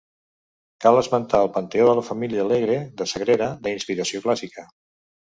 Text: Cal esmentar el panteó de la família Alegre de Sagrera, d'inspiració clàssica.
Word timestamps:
Cal 0.85 0.97
esmentar 1.01 1.41
el 1.47 1.51
panteó 1.59 1.87
de 1.91 1.95
la 2.01 2.05
família 2.09 2.43
Alegre 2.49 2.81
de 3.03 3.11
Sagrera, 3.15 3.55
d'inspiració 3.69 4.27
clàssica. 4.29 4.71